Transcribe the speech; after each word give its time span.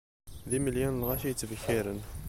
D 0.49 0.51
imelyan 0.57 0.95
n 0.99 1.01
lɣaci 1.01 1.25
i 1.27 1.29
yettbekkiren. 1.29 1.99